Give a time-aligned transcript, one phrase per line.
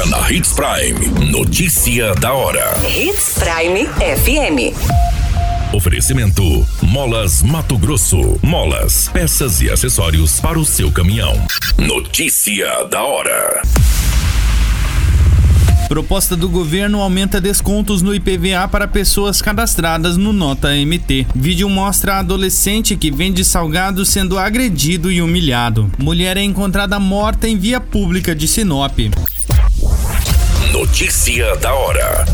[0.00, 1.30] Agora na Hits Prime.
[1.30, 2.80] Notícia da hora.
[2.86, 4.74] Hits Prime FM.
[5.74, 8.38] Oferecimento: Molas Mato Grosso.
[8.42, 11.34] Molas, peças e acessórios para o seu caminhão.
[11.76, 13.62] Notícia da hora.
[15.88, 21.26] Proposta do governo aumenta descontos no IPVA para pessoas cadastradas no Nota MT.
[21.34, 25.90] Vídeo mostra adolescente que vende salgado sendo agredido e humilhado.
[25.98, 28.98] Mulher é encontrada morta em via pública de Sinop.
[30.72, 32.24] Notícia da hora.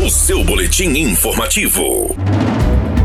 [0.00, 2.14] O seu boletim informativo.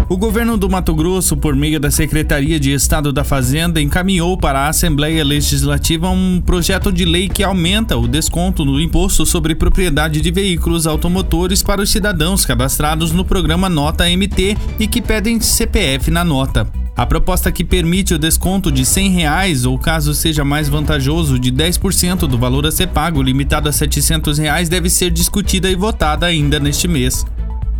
[0.07, 4.59] O governo do Mato Grosso, por meio da Secretaria de Estado da Fazenda, encaminhou para
[4.59, 10.21] a Assembleia Legislativa um projeto de lei que aumenta o desconto no imposto sobre propriedade
[10.21, 16.11] de veículos automotores para os cidadãos cadastrados no programa Nota MT e que pedem CPF
[16.11, 16.84] na nota.
[16.97, 21.51] A proposta que permite o desconto de 100 reais, ou caso seja mais vantajoso, de
[21.51, 26.25] 10% do valor a ser pago, limitado a 700 reais, deve ser discutida e votada
[26.25, 27.25] ainda neste mês.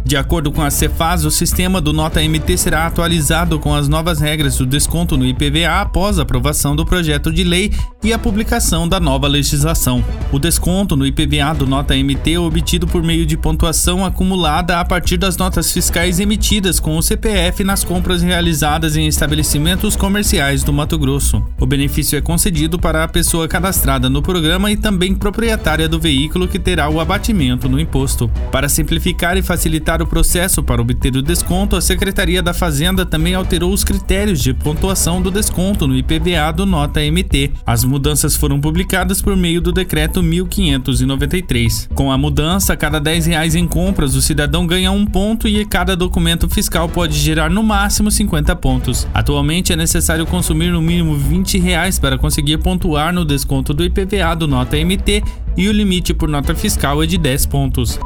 [0.06, 4.20] De acordo com a Cefaz, o sistema do Nota MT será atualizado com as novas
[4.22, 8.88] regras do desconto no IPVA após a aprovação do projeto de lei e a publicação
[8.88, 10.06] da nova legislação.
[10.31, 14.86] O desconto no IPVA do Nota MT é obtido por meio de pontuação acumulada a
[14.86, 20.72] partir das notas fiscais emitidas com o CPF nas compras realizadas em estabelecimentos comerciais do
[20.72, 21.44] Mato Grosso.
[21.59, 26.48] O benefício é concedido para a pessoa cadastrada no programa e também proprietária do veículo
[26.48, 28.30] que terá o abatimento no imposto.
[28.52, 33.35] Para simplificar e facilitar o processo para obter o desconto, a Secretaria da Fazenda também
[33.35, 37.52] alterou os critérios de pontuação do desconto no IPVA do Nota MT.
[37.65, 41.89] As mudanças foram publicadas por meio do Decreto 1593.
[41.93, 45.65] Com a mudança, a cada 10 reais em compras, o cidadão ganha um ponto e
[45.65, 49.07] cada documento fiscal pode gerar no máximo 50 pontos.
[49.13, 54.35] Atualmente é necessário consumir no mínimo 20 reais para conseguir pontuar no desconto do IPVA
[54.35, 55.23] do Nota MT
[55.57, 57.97] e o limite por nota fiscal é de 10 pontos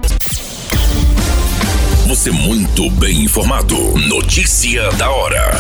[2.10, 3.76] você muito bem informado.
[4.08, 5.52] Notícia da hora.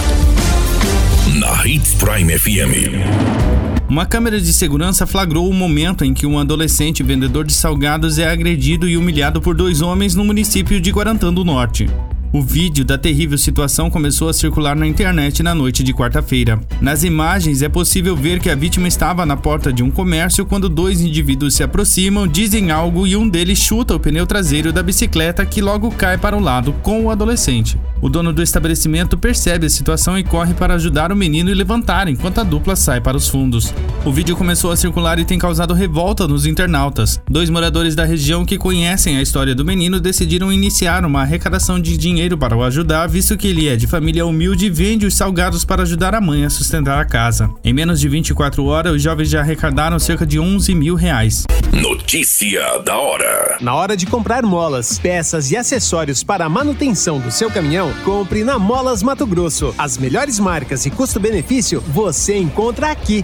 [1.36, 3.88] Na Hits Prime FM.
[3.88, 8.28] Uma câmera de segurança flagrou o momento em que um adolescente vendedor de salgados é
[8.28, 11.88] agredido e humilhado por dois homens no município de Guarantã do Norte.
[12.32, 16.60] O vídeo da terrível situação começou a circular na internet na noite de quarta-feira.
[16.80, 20.70] Nas imagens é possível ver que a vítima estava na porta de um comércio quando
[20.70, 25.44] dois indivíduos se aproximam, dizem algo e um deles chuta o pneu traseiro da bicicleta
[25.44, 27.80] que logo cai para o lado com o adolescente.
[28.00, 32.08] O dono do estabelecimento percebe a situação e corre para ajudar o menino e levantar
[32.08, 33.74] enquanto a dupla sai para os fundos.
[34.06, 37.20] O vídeo começou a circular e tem causado revolta nos internautas.
[37.28, 41.98] Dois moradores da região que conhecem a história do menino decidiram iniciar uma arrecadação de
[41.98, 45.64] dinheiro para o ajudar, visto que ele é de família humilde e vende os salgados
[45.64, 47.50] para ajudar a mãe a sustentar a casa.
[47.64, 51.46] Em menos de 24 horas, os jovens já arrecadaram cerca de 11 mil reais.
[51.72, 53.58] Notícia da hora.
[53.62, 58.44] Na hora de comprar molas, peças e acessórios para a manutenção do seu caminhão, compre
[58.44, 59.74] na Molas Mato Grosso.
[59.78, 63.24] As melhores marcas e custo-benefício você encontra aqui.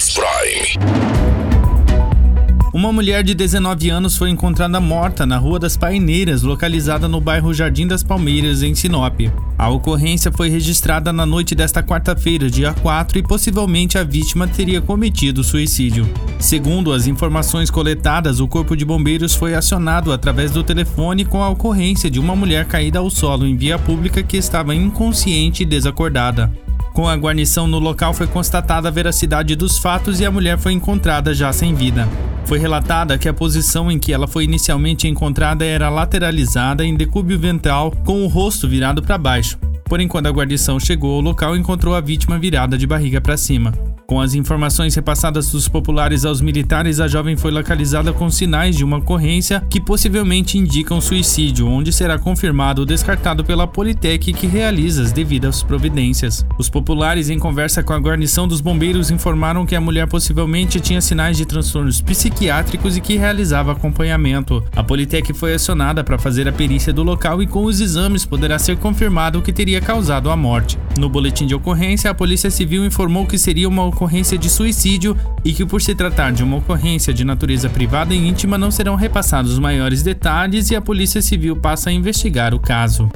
[2.81, 7.53] Uma mulher de 19 anos foi encontrada morta na Rua das Paineiras, localizada no bairro
[7.53, 9.19] Jardim das Palmeiras, em Sinop.
[9.55, 14.81] A ocorrência foi registrada na noite desta quarta-feira, dia 4, e possivelmente a vítima teria
[14.81, 16.11] cometido suicídio.
[16.39, 21.49] Segundo as informações coletadas, o Corpo de Bombeiros foi acionado através do telefone com a
[21.49, 26.51] ocorrência de uma mulher caída ao solo em via pública que estava inconsciente e desacordada.
[26.93, 30.73] Com a guarnição no local foi constatada a veracidade dos fatos e a mulher foi
[30.73, 32.07] encontrada já sem vida.
[32.45, 37.39] Foi relatada que a posição em que ela foi inicialmente encontrada era lateralizada em decúbio
[37.39, 39.57] ventral, com o rosto virado para baixo.
[39.85, 43.73] Porém, quando a guarnição chegou ao local, encontrou a vítima virada de barriga para cima.
[44.11, 48.83] Com as informações repassadas dos populares aos militares, a jovem foi localizada com sinais de
[48.83, 55.03] uma ocorrência que possivelmente indicam suicídio, onde será confirmado ou descartado pela Politec que realiza
[55.03, 56.45] as devidas providências.
[56.57, 60.99] Os populares, em conversa com a guarnição dos bombeiros, informaram que a mulher possivelmente tinha
[60.99, 64.61] sinais de transtornos psiquiátricos e que realizava acompanhamento.
[64.75, 68.59] A Politec foi acionada para fazer a perícia do local e com os exames poderá
[68.59, 70.77] ser confirmado o que teria causado a morte.
[70.97, 74.00] No boletim de ocorrência, a Polícia Civil informou que seria uma ocorrência
[74.37, 78.57] de suicídio e que, por se tratar de uma ocorrência de natureza privada e íntima,
[78.57, 83.09] não serão repassados maiores detalhes e a Polícia Civil passa a investigar o caso.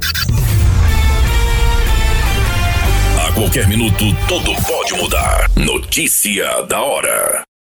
[3.26, 5.50] A qualquer minuto, tudo pode mudar.
[5.56, 7.55] Notícia da hora.